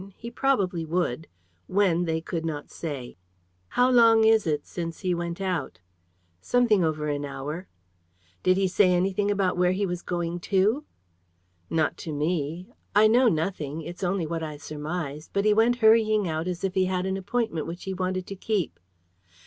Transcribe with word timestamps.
He 0.17 0.31
probably 0.31 0.83
would. 0.83 1.27
When, 1.67 2.05
they 2.05 2.21
could 2.21 2.43
not 2.43 2.71
say. 2.71 3.17
"How 3.67 3.91
long 3.91 4.21
ago 4.21 4.29
is 4.29 4.47
it 4.47 4.65
since 4.65 5.01
he 5.01 5.13
went 5.13 5.39
out?" 5.39 5.77
"Something 6.41 6.83
over 6.83 7.07
an 7.07 7.23
hour." 7.23 7.67
"Did 8.41 8.57
he 8.57 8.67
say 8.67 8.93
anything 8.93 9.29
about 9.29 9.57
where 9.57 9.73
he 9.73 9.85
was 9.85 10.01
going 10.01 10.39
to?" 10.39 10.85
"Not 11.69 11.97
to 11.97 12.11
me. 12.11 12.65
I 12.95 13.05
know 13.07 13.27
nothing, 13.29 13.83
it's 13.83 14.03
only 14.03 14.25
what 14.25 14.41
I 14.41 14.57
surmise, 14.57 15.29
but 15.31 15.45
he 15.45 15.53
went 15.53 15.75
hurrying 15.85 16.27
out 16.27 16.47
as 16.47 16.63
if 16.63 16.73
he 16.73 16.85
had 16.85 17.05
an 17.05 17.15
appointment 17.15 17.67
which 17.67 17.83
he 17.83 17.93
wanted 17.93 18.25
to 18.25 18.35
keep." 18.35 18.79